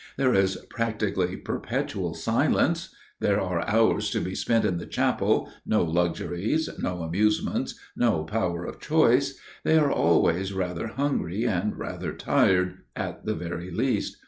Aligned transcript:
There 0.17 0.33
is 0.33 0.57
practically 0.67 1.37
perpetual 1.37 2.15
silence, 2.15 2.89
there 3.19 3.39
are 3.39 3.69
hours 3.69 4.09
to 4.09 4.19
be 4.19 4.33
spent 4.33 4.65
in 4.65 4.77
the 4.77 4.87
chapel, 4.87 5.51
no 5.63 5.83
luxuries, 5.83 6.67
no 6.79 7.03
amusements, 7.03 7.75
no 7.95 8.23
power 8.23 8.65
of 8.65 8.79
choice, 8.79 9.39
they 9.63 9.77
are 9.77 9.91
always 9.91 10.53
rather 10.53 10.87
hungry 10.87 11.45
and 11.45 11.77
rather 11.77 12.13
tired, 12.13 12.79
at 12.95 13.25
the 13.27 13.35
very 13.35 13.69
least. 13.69 14.17